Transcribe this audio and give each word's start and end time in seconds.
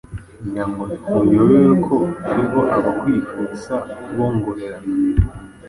Ngirango 0.45 0.83
ntuyobewe 1.01 1.73
ko 1.87 1.95
hariho 2.25 2.59
Abahwihwisa 2.77 3.75
bongorerana 4.15 4.85